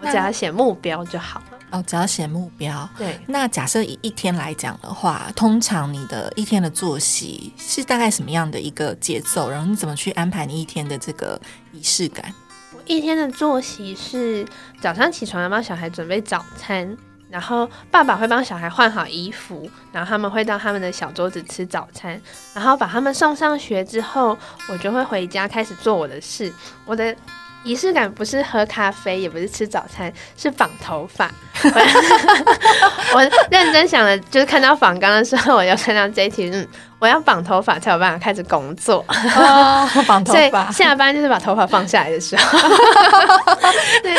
[0.00, 1.58] 我只要写目标就好了。
[1.70, 2.88] 哦，只要写目标。
[2.96, 9.50] 对，那假设以一天来讲的话，通常你的一天的作息是大概什么样的一个节奏？
[9.50, 11.38] 然后你怎么去安排你一天的这个
[11.72, 12.32] 仪式感？
[12.74, 14.46] 我一天的作息是
[14.80, 16.96] 早上起床要帮小孩准备早餐，
[17.28, 22.18] 然后爸爸会帮小孩换好衣服，然后他们会到他们的小桌子吃早餐，
[22.54, 24.38] 然后把他们送上学之后，
[24.70, 26.50] 我就会回家开始做我的事。
[26.86, 27.14] 我的
[27.64, 31.30] 仪式感不是喝咖啡，也不是吃早餐，是绑头发。
[31.64, 36.66] 我 我认真想了，就是看到仿纲的时候，我就看到这一题，嗯，
[36.98, 39.04] 我要绑头发才有办法开始工作。
[39.08, 42.58] 哦，绑头发， 下班就是把头发放下来的时候。
[44.02, 44.16] 对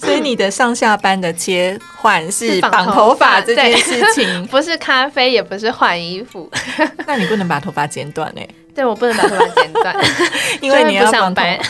[0.00, 4.46] 所以你的上下班的切换是是绑绑头头发这件事情。
[4.48, 6.50] 不是咖啡，也不是换衣服。
[7.06, 8.42] 那你不能把头发剪短呢？
[8.78, 9.96] 对我不能把头发剪短，
[10.62, 11.58] 因为你要不上班。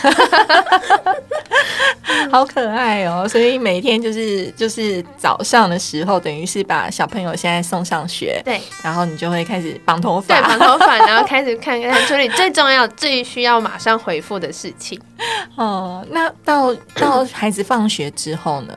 [2.31, 3.27] 好可爱哦！
[3.27, 15.01] 所以每天就是就是早上的时候，等于是把小朋友现在送上学，对，然后你就会开始绑头发，对，绑头发，然后开始看看处理最重要、最需要马上回复的事情。
[15.57, 18.75] 哦，那到到孩子放学之后呢？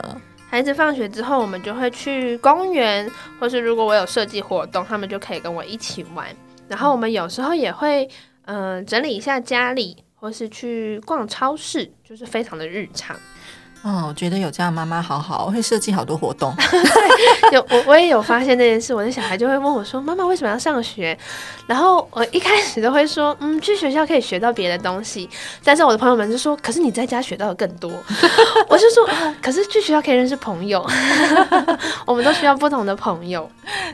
[0.49, 3.07] 孩子放学之后，我们就会去公园，
[3.39, 6.27] 或是如果我有设计活动，他们就可以跟我一起玩。
[6.73, 8.09] 然后我们有时候也会，
[8.47, 13.15] 嗯，整理一下家里，或是去逛超市，就是非常的日常。
[13.83, 16.55] 哦，我觉得有这样妈妈好好，会设计好多活动。
[17.51, 21.19] 对 有我我也有发现这件事，我的小孩就会问我说：“妈妈为什么要上学？”
[21.67, 25.29] 然后我一开始都会说：“嗯，去学校可以学到别的东西。”
[25.65, 27.91] 但是我的朋友们就说：“可是你在家学到的更多。
[28.69, 29.09] ”我就说
[29.43, 30.85] ：“可是去学校可以认识朋友，
[32.07, 33.51] 我们都需要不同的朋友。”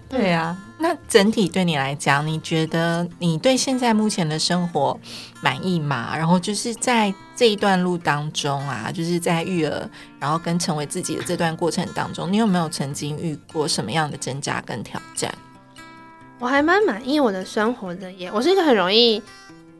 [0.08, 0.56] 对呀。
[0.80, 4.96] 那整体对你来讲，你觉得你对现在目前的生活
[5.40, 6.14] 满意吗？
[6.16, 15.32] 然后就是在这一段路当中啊，就是在育儿，然后跟成为自己的这段过程当中，你有没有曾经遇过什么样的挣扎跟挑战？
[16.38, 19.22] 我还蛮满意我的生活的耶，我是一个很容易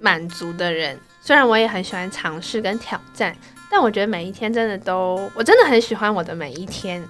[0.00, 3.36] 满足的人，虽然我也很喜欢尝试跟挑战，
[3.70, 7.02] 但我觉得每一天真的都，我真的很喜欢我的每一天。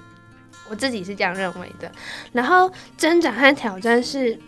[0.71, 1.91] 我自己是这样认为的，
[2.31, 4.39] 然后挣扎和挑战是，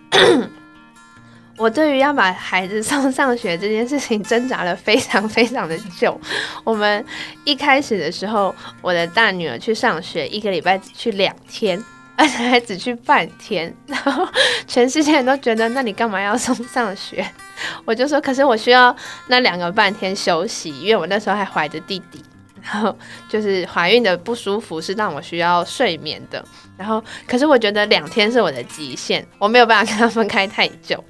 [1.60, 6.18] 我对于要把孩子送上学这件事情挣扎了非常非常的久。
[6.64, 7.04] 我们
[7.44, 11.78] 一开始的时候，我的大女儿去上学，一个礼拜只去两天，
[12.16, 14.26] 而且还只去半天，然后
[14.66, 17.22] 全世界人都觉得，那你干嘛要送上学？
[17.84, 18.96] 我就说，可是我需要
[19.26, 22.24] 那两个半天休息，因为我那时候还怀着弟弟。
[22.62, 22.96] 然后
[23.28, 26.44] 就是怀孕的不舒服是让我需要睡眠的，
[26.76, 31.02] 然后可是我觉得两天是我的极限，我没有办法跟他分开太久。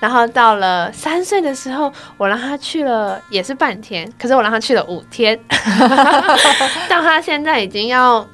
[0.00, 5.38] 然后到了三岁的时候，我让他去了也是半天，可是我让他去了五天。
[6.88, 8.26] 到他现在已经要，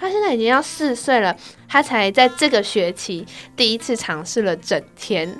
[0.00, 1.36] 他现在已经要四岁了，
[1.68, 5.34] 他才在这个学期第一次尝试了整天。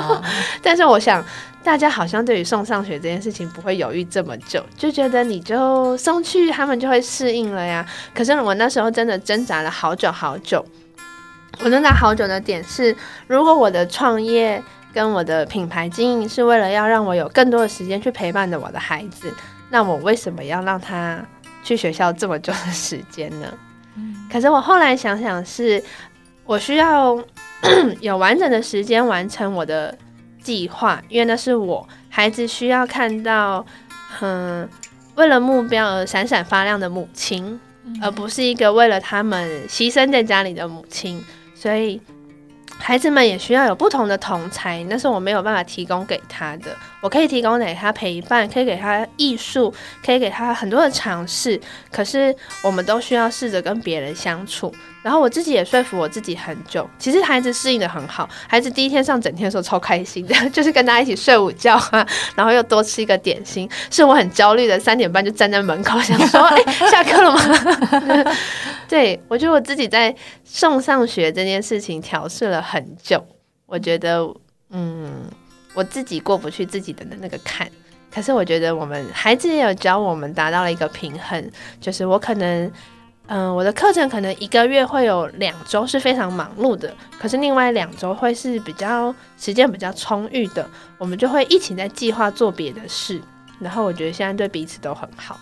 [0.62, 1.24] 但是我想。
[1.66, 7.84] 大家好像对于送上学这件事情不会犹豫这么久，就觉得你就送去，他们就会适应了呀。
[8.14, 10.64] 可是我那时候真的挣扎了好久好久。
[11.64, 12.94] 我挣扎好久的点是，
[13.26, 14.62] 如果我的创业
[14.94, 19.34] 跟我的品牌经营是为了要让我有更多的时间去陪伴着我的孩子，
[19.68, 21.18] 那我为什么要让他
[21.64, 23.52] 去学校这么久的时间呢？
[24.32, 25.82] 可是我后来想想，是
[26.44, 27.18] 我需要
[28.00, 29.98] 有完整的时间完成我的。
[30.46, 33.66] 计划，因为那是我孩子需要看到，
[34.20, 34.68] 嗯，
[35.16, 37.58] 为了目标而闪闪发亮的母亲，
[38.00, 41.20] 而不是一个为了他们牺牲在家里的母亲，
[41.54, 42.00] 所以。
[42.78, 46.76] 孩子们也需要有不同的同才，那是我没有办法提供给他的。
[47.00, 49.72] 我可以提供给他陪伴，可以给他艺术，
[50.04, 51.58] 可以给他很多的尝试。
[51.90, 54.70] 可是我们都需要试着跟别人相处。
[55.06, 56.84] 然后我自己也说服我自己很久。
[56.98, 63.70] 其实孩子适应的很好，孩子第一天上整天的时候超开心的， 就是跟大家一起睡午觉啊，然后又多吃一个点心。
[63.88, 68.34] 是我很焦虑的，三点半就站在门口想说：“哎，下课了吗？”
[68.90, 73.24] 对我觉得我自己在送上学这件事情调试了很久，
[73.66, 74.28] 我觉得
[74.70, 75.22] 嗯，
[75.72, 77.70] 我自己过不去自己的那个坎。
[78.12, 81.48] 可是我觉得我们孩子也有教我们达到了一个平衡，
[81.80, 82.68] 就是我可能
[83.26, 93.20] 嗯，我的课程可能一个月会有两周是非常忙碌的，可是另外两周会是比较时间比较充裕的，我们就会一起在计划做别的事。
[93.58, 95.38] 然后我觉得现在对彼此都很好。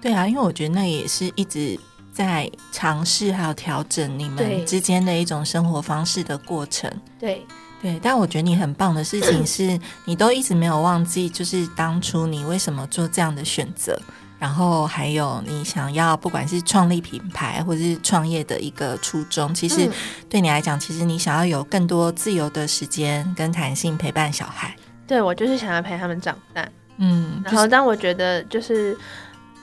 [0.00, 1.78] 对啊，因为我觉得那也是一直。
[2.16, 7.46] 在尝试还有调整你们之间的一种生活方式的过程，对
[7.82, 8.00] 对。
[8.02, 14.00] 但我觉得你很棒的事情是，你都一直没有忘记，就是当初你为什么做这样的选择，
[14.38, 19.54] 然后还有你想要不管是创立品牌或者是创业的一个初衷。
[19.54, 19.90] 其实
[20.28, 24.74] 对你来讲，其实你想要有更多自由的时间跟弹性陪伴小孩。
[25.06, 26.68] 对我就是想要陪他们长大，
[26.98, 27.42] 嗯。
[27.44, 28.96] 然后当我觉得就是。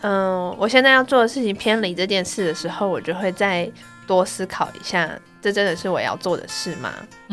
[0.05, 3.71] 嗯，我现在要做的事情偏离这件事的时候，我就会再
[4.05, 5.09] 多思考一下，
[5.41, 6.91] 这真的是我要做的事吗？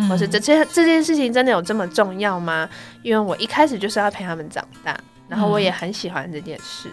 [0.09, 2.70] 或是这这这件事情真的有这么重要吗？
[3.03, 6.88] 因为我一开始就是要陪他们长大，然后我也很喜欢这件事。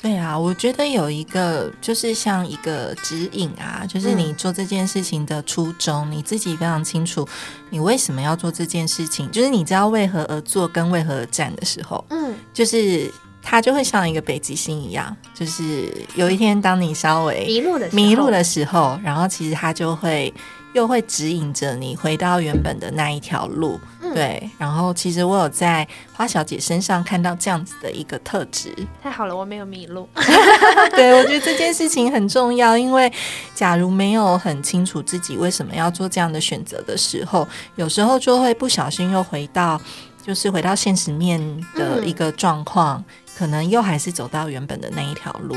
[0.00, 7.28] 对啊，我觉得有一个就是像一个指引啊，就是你做这件事情的初衷，你自己非常清楚，
[7.70, 13.12] 你为什么要做这件事情，就是你知道为何而做跟为何而战的时候，嗯，就是。
[13.40, 20.30] 它就会像一个北极星一样，就是有一天当你稍微迷路的迷路的时候，然后其实它就会
[20.78, 23.80] 又会指引着你回到原本的那一条路。
[24.00, 28.72] 对，对，然后其实我有在花小姐身上看到这样子的一个特质。
[29.02, 30.08] 太好了，我没有迷路。
[30.94, 33.12] 对，我觉得这件事情很重要，因为
[33.54, 39.80] 假如没有很清楚自己为什么要做这样的选择的时候，有时候就会不小心又回到，
[40.24, 41.40] 就是回到现实面
[41.74, 43.04] 的一个状况，
[43.36, 45.56] 可能又还是走到原本的那一条路。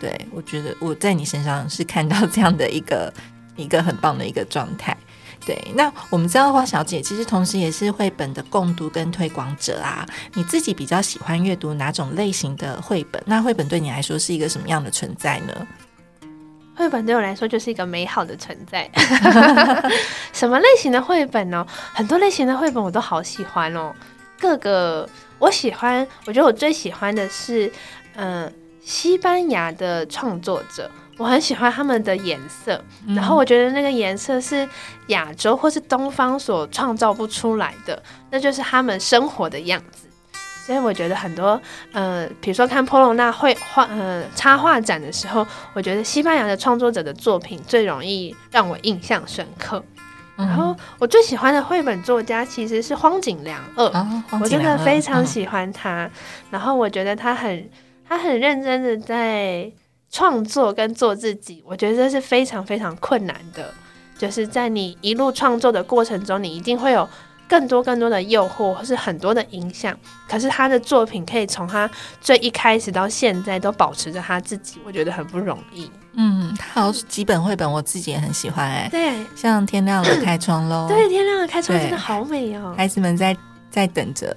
[0.00, 3.12] 对我觉得我在你身上是看到这样的一个
[3.58, 4.96] 一个很棒的一个状态。
[5.46, 10.06] 对，那我们知道花小姐其实同时也是绘本的共读跟推广者啊。
[10.34, 13.22] 你自己比较喜欢阅读哪种类型的绘本？
[13.24, 15.66] 那绘本对你来说是一个什么样的存在呢？
[16.74, 18.90] 绘本对我来说就是一个美好的存在。
[20.32, 21.66] 什么类型的绘本呢？
[21.94, 23.94] 很多类型的绘本我都好喜欢哦。
[24.38, 27.72] 各个我喜欢，我觉得我最喜欢的是，
[28.16, 28.52] 嗯，
[28.84, 30.90] 西班牙的创作者。
[31.18, 34.66] 我很喜欢他们的颜色，然后我觉得那个颜色是
[35.08, 38.00] 亚洲或是东方所创造不出来的，
[38.30, 40.06] 那就是他们生活的样子。
[40.64, 41.60] 所以我觉得很多，
[41.92, 49.82] 呃，比如说看波隆纳绘画，呃，插画展的时候，我觉得西班牙的创作者的作品最容易让我印象深刻。
[50.36, 53.84] 然后我最喜欢的绘本作家其实是荒井良二，
[54.40, 56.08] 我真的非常喜欢他。
[56.48, 57.68] 然后我觉得他很，
[58.08, 59.68] 他很认真的在。
[60.10, 63.72] 创作跟做自己，我觉得这是非常非常困难的。
[64.16, 67.08] 就是在你一路创作的过程中，你一定会有
[67.48, 69.96] 更多更多的诱惑，或是很多的影响。
[70.28, 71.88] 可是他的作品可以从他
[72.20, 75.88] 最一开始到现在都保持着他自己，我觉得很不容易。
[76.14, 83.36] 嗯，他有几本绘本我自己也很喜欢哎，对，像《天亮了开窗喽》，对，《天亮了开窗》真的好美哦，孩子们在
[83.70, 84.36] 在等着。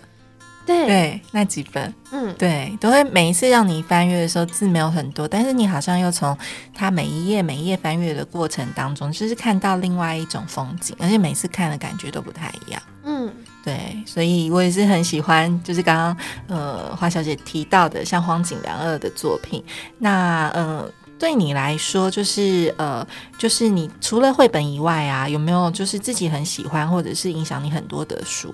[0.86, 6.38] 对，那几本，嗯，对，都会每一次让你翻阅的时候字没有很多，但是你好像又从
[6.74, 12.82] 它每一页每一页翻阅的过程当中，就是看到另外一种风景，而且每次看的感觉都不太一样。
[13.04, 13.32] 嗯，
[13.64, 16.18] 对，所以我也是很喜欢，就是刚刚
[16.48, 19.64] 呃花小姐提到的像荒井良二的作品。
[19.98, 23.06] 那呃，对你来说，就是呃，
[23.38, 28.54] 就是你除了绘本以外啊，有没有就是自己很喜欢或者是影响你很多的书？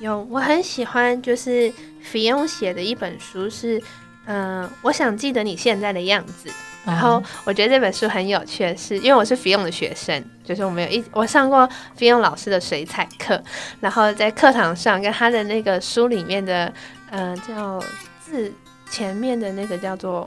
[0.00, 1.70] 有，我很喜欢，就是
[2.00, 3.80] 菲佣写的一本书是，
[4.24, 6.50] 嗯，我想记得你现在的样子。
[6.86, 13.40] 然后我觉得这本书很有趣，是因为我是菲佣的学生，就是我们有一我上过菲佣老师的水彩课，
[13.80, 16.72] 然后在课堂上跟他的那个书里面的，
[17.10, 17.78] 嗯，叫
[18.24, 18.50] 字
[18.88, 20.26] 前面的那个叫做，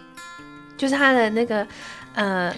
[0.78, 1.66] 就是他的那个，
[2.14, 2.54] 嗯。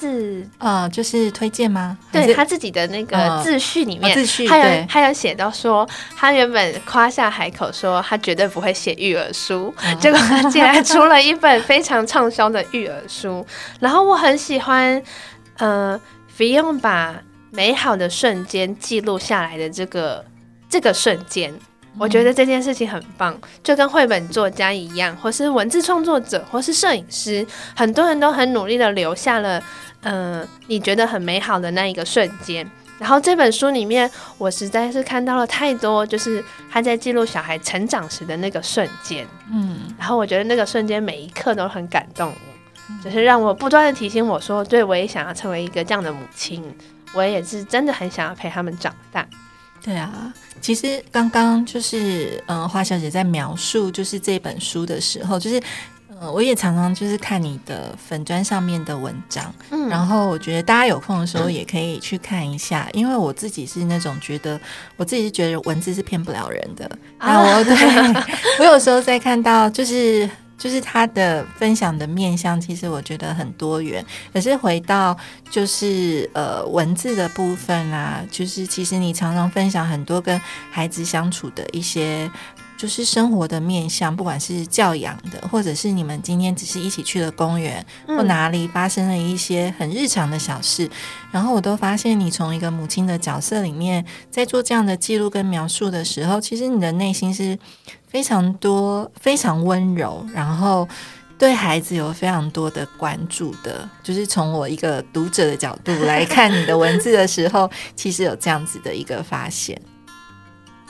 [0.00, 1.96] 字呃，就是推荐吗？
[2.10, 5.86] 对他自己的那个自序里面，自序他有他有写到说，
[6.16, 13.46] 他原本夸下海口说他绝对不会写育儿书， 结果他竟然出了一本非常畅销的育儿书。
[13.78, 15.00] 然后我很喜欢，
[15.58, 17.14] 呃，菲用把
[17.50, 20.24] 美好的瞬间记录下来的这个
[20.70, 21.52] 这个瞬间。
[21.98, 27.44] 我觉得这件事情很棒，就跟绘本作家一样，或是文字创作者，或是摄影师，
[27.74, 29.60] 很多人都很努力的留下了，
[30.02, 32.68] 嗯，你觉得很美好的那一个瞬间。
[32.98, 46.62] 然后这本书里面，我实在是看到了太多，就是他在记录小孩成长时的那个瞬间，嗯，然后我觉得那个瞬间每一刻都很感动我，就是让我不断的提醒我说，对我也想要成为一个这样的母亲，
[47.14, 49.26] 我也是真的很想要陪他们长大。
[49.82, 50.30] 对啊，
[50.60, 55.58] 其实刚刚就是嗯，花小姐在描述就是这本书的时候，就是
[56.20, 64.60] 呃，我也常常就是看你的粉砖上面的文章，嗯，然后我觉得大家有空的时候也可以去看一下，因为我自己是那种觉得
[64.98, 67.74] 我自己是觉得文字是骗不了人的，啊，我 对
[68.58, 70.28] 我有时候在看到就是。
[70.60, 74.04] 就是他的分享的面向，其实我觉得很多元。
[74.30, 75.16] 可是回到
[75.48, 80.38] 就是呃文字的部分啊，就是其实你常常分享很多跟
[80.70, 82.30] 孩子相处的一些，
[82.80, 90.88] 就是生活的面向，不管是教养的，或者是你们今天只是一起去了公园或哪里发生了一些很日常的小事，
[91.30, 97.58] 然后我都发现你从一个母亲的角色里面，在做这样的记录跟描述的时候，其实你的内心是。
[98.10, 100.88] 非常多，非常温柔，然后
[101.38, 109.80] 对孩子有非常多的关注的，就是从我一个读者的角度来 看你的文字的时候，其实有这样子的一个发现。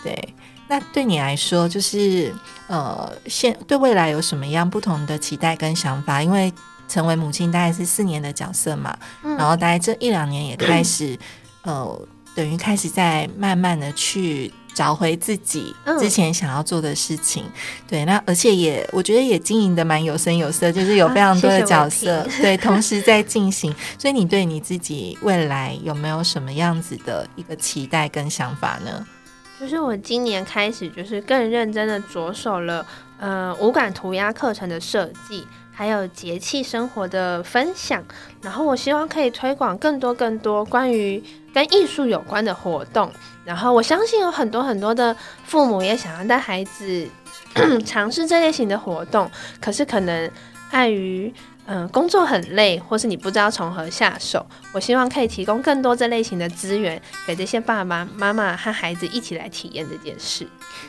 [0.03, 0.35] 对，
[0.71, 2.33] 那对你来说，就是
[2.69, 6.23] 呃，现对未来有什么样不同的期待跟想法？
[6.23, 6.53] 因为
[6.89, 11.19] 成为母亲大概是四年的角色嘛，然后大概这一两年也开始，
[11.63, 12.01] 呃，
[12.37, 14.53] 等于开始在慢慢的去。
[14.73, 17.45] 找回自己之前想要做的事情，
[17.89, 23.75] 对，那而且也我觉得也经营的蛮有声有色，就是有非常多的角色，对，同时在进行。
[23.99, 29.05] 所以你对你自己未来有没有什么样子的一个期待跟想法呢？
[29.61, 32.85] 就是我今年开始，就是更认真的着手了，
[33.19, 38.03] 呃，五感涂鸦课程的设计，还有节气生活的分享。
[38.41, 43.13] 然后我希望可以推广更多更多关于跟艺术有关的活动。
[43.45, 47.07] 然后我相信有很多很多的父母也想要带孩子
[47.85, 49.31] 尝试这类型的活动，
[49.61, 50.31] 可是可能
[50.71, 51.31] 碍于。
[51.73, 54.45] 嗯，工作很累，或是你不知道从何下手。
[54.73, 60.45] 我希望可以提供更多这类型的资源给这些爸爸妈妈和孩子一起来体验这件事。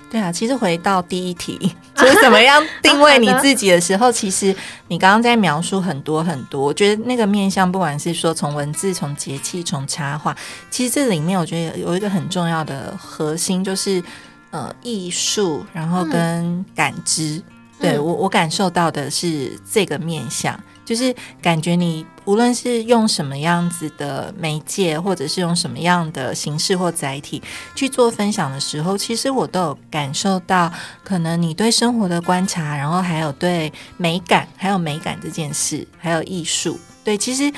[0.10, 4.56] 对啊，其实回到第一题， 就是怎么样定位你自己的时候，其实
[4.88, 6.60] 你刚刚在描述很多很多。
[6.66, 10.36] 我觉得那个面向，不管是说从文字、从节气、从插画，
[10.72, 14.04] 其实这里面我觉得有一个很重要的核心，就是
[14.50, 17.40] 呃艺术，然后跟感知。
[17.80, 20.60] 对我，我感受到的是这个面相。
[20.86, 27.42] 就是感觉你无论是用什么样子的媒介，或者是用什么样的形式或载体
[27.76, 30.72] 去做分享的时候，其实我都有感受到，
[31.04, 37.52] 可能你对生活的观察，然后还有对美感，还有美感这件事，还有艺术，对，其实。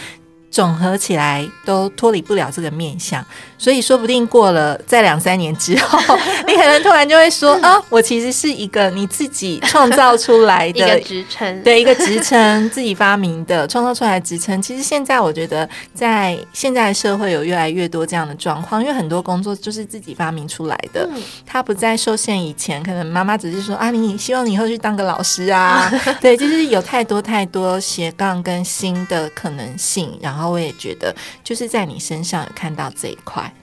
[0.53, 3.25] 总合起来都脱离不了这个面相，
[3.57, 5.97] 所以说不定过了在两三年之后，
[6.45, 14.61] 你可能突然就会说啊，我其实是一个你自己创造出来的 一个职称，对一个职称自己发明的创造出来的职称。
[14.61, 21.09] 其实现在我觉得，在现在的社会有越来越多这样的状况，因为很多工作就是自己发明出来的，
[21.47, 25.91] 它不再受限以前，可能妈妈只是说啊，你希望你以后去当个老师啊，
[26.21, 30.42] 对，就是有太多太多斜杠跟新的可能性，然后。
[30.49, 33.53] 我也觉得，就是在你身上有看到这一块。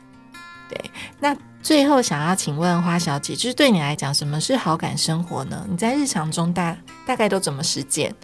[0.68, 5.66] 对，那最后想要请问花小姐，就是对你来讲，什么是好感生活呢？
[5.68, 8.14] 你在日常中大大概都怎么实践？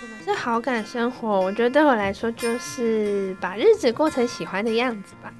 [0.00, 1.40] 什么是好感生活？
[1.40, 5.32] 我觉得对我来说，就是把日子过成喜欢的样子吧。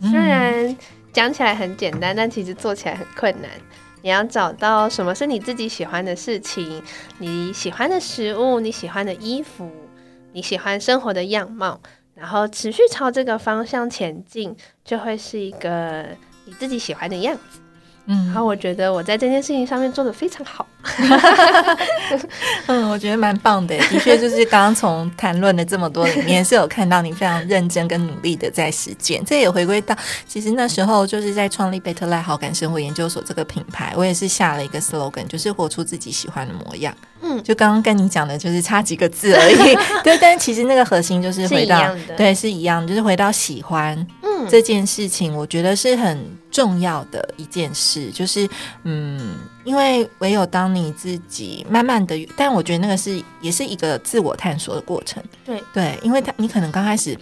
[0.00, 0.76] 虽然
[1.12, 3.50] 讲起来很简单，但其实做起来很困难。
[4.00, 6.82] 你要找到什么是你自己喜欢的事情，
[7.18, 9.70] 你喜欢的食物，你喜欢的衣服。
[10.32, 11.78] 你喜欢生活的样貌，
[12.14, 14.54] 然后持续朝这个方向前进，
[14.84, 16.06] 就会是一个
[16.44, 17.60] 你自己喜欢的样子。
[18.06, 20.66] 嗯，然后我觉得我在这件事情上面做的非常好。
[22.66, 29.24] 嗯，我觉得蛮棒的，的确就是刚刚从谈论的这么多里面，是有看到你非常认真跟努力的在实践。
[29.24, 36.92] 这也回归到，其实那时候就是在创立贝特赖好感生活研究所这个品牌，我也是下了一个 slogan，就是活出自己喜欢的模样。
[37.36, 39.76] 嗯，就刚刚跟你讲的，就是差几个字而已。
[40.04, 43.96] 对，但其实那个核心就是回到，对，是一样，就是回到喜欢。
[44.22, 48.48] 嗯，这件事情我觉得是很重要的一件事，就是
[48.84, 55.22] 嗯，因为唯有当你自己慢慢的，但我觉得那个是也是一个自我探索的过程。
[55.44, 57.16] 对对，因为他你可能刚开始。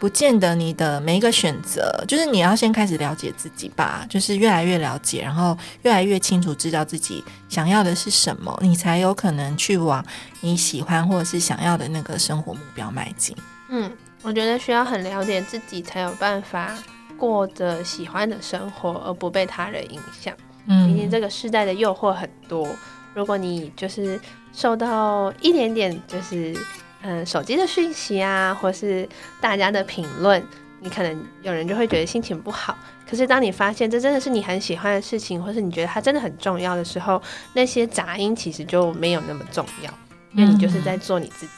[0.00, 10.02] 不见得你的每一个选择，就是你要先开始了解自己吧，就是越来越了解，然后越来越清楚知道自己想要的是什么，你才有可能去往
[10.40, 13.36] 你喜欢或者是想要的那个生活目标迈进。
[13.68, 13.92] 嗯，
[14.22, 16.74] 我觉得需要很了解自己，才有办法
[17.18, 20.34] 过着喜欢的生活，而不被他人影响。
[20.66, 22.66] 嗯，毕竟这个时代的诱惑很多，
[23.12, 24.18] 如果你就是
[24.54, 26.56] 受到一点点就是。
[27.02, 29.08] 嗯，手机的讯息啊，或是
[29.40, 30.42] 大家的评论，
[30.80, 32.76] 你可能有人就会觉得心情不好。
[33.08, 37.20] 可是当你发现这真的是你很喜欢的事情，或是你觉得它真的很重要的时候，
[37.54, 39.92] 那些杂音其实就没有那么重要，
[40.34, 41.52] 因为你就是在做你自己。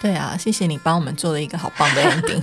[0.00, 2.42] 对啊，谢谢你帮我们做了一个好棒的 ending。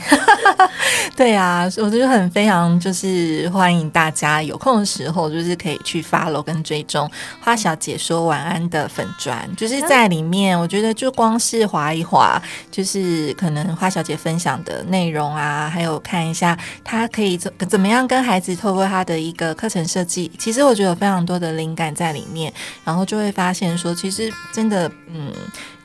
[1.15, 7.09] 对啊，我就很非常就是欢迎大家有空的时候，就是可以去 follow 跟追踪
[7.41, 22.53] 花小姐说晚安的粉砖，就是在里面，我觉得就光是划一划，就是可能花小姐分享的内容啊，还有看一下她可以怎怎么样跟孩子透过她的一个课程设计，其实我觉得有非常多的灵感在里面，
[22.85, 25.33] 然后就会发现说，其实真的，嗯。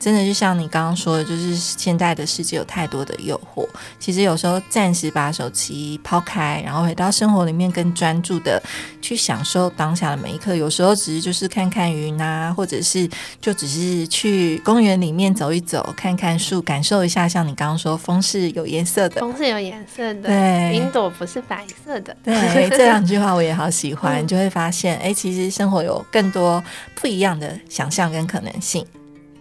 [0.04, 3.66] 真的就像你刚刚说的，就是现在的世界有太多的诱惑。
[3.98, 8.62] 其实有时候暂时把手机抛开，然后回到生活里面，更专注的
[9.00, 10.54] 去享受当下的每一刻。
[10.54, 13.08] 有时候只是就是看看云啊，或者是
[13.40, 17.26] 就只是去公园里面走一走，看看树，感受一下。
[17.26, 22.14] 像你刚刚说，风是有颜色的，风是有颜色的，对，云朵不是白色的。
[22.22, 26.62] 对， 这两句话我也好喜欢，就会发现，哎，其实生活有更多
[26.94, 28.86] 不一样的想象跟可能性。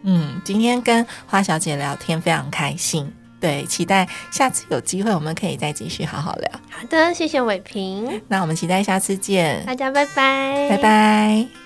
[0.03, 6.51] 嗯，今天跟花小姐聊天非常开心，对，期待下次有机会我们可以再继续好好聊。
[6.69, 11.62] 好的，谢谢伟平，那我们期待下次见，大家拜拜，拜拜。